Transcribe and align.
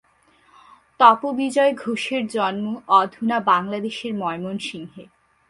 তপোবিজয় 0.99 1.73
ঘোষের 1.73 2.23
জন্ম 2.27 2.65
অধুনা 2.99 3.37
বাংলাদেশের 3.41 4.13
ময়মনসিংহে। 4.15 5.03